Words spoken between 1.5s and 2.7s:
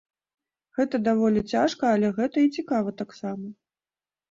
цяжка, але гэта і